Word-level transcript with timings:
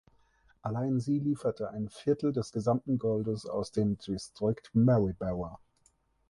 Allein 0.63 0.99
sie 0.99 1.19
lieferte 1.19 1.69
ein 1.69 1.87
Viertel 1.87 2.33
des 2.33 2.51
gesamten 2.51 2.97
Goldes 2.97 3.45
aus 3.45 3.71
dem 3.71 3.99
Distrikt 3.99 4.71
Maryborough. 4.73 5.59